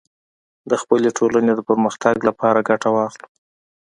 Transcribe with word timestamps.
د 0.69 0.71
خپلې 0.81 1.09
ټولنې 1.17 1.51
د 1.55 1.61
پرمختګ 1.69 2.15
لپاره 2.27 2.65
ګټه 2.69 2.89
واخلو 2.95 3.27